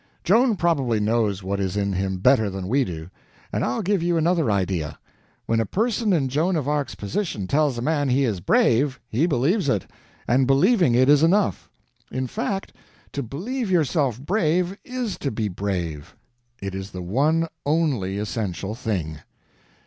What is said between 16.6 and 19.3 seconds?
is the one only essential thing."